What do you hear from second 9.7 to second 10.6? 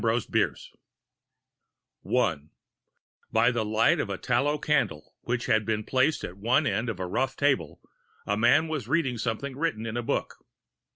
in a book.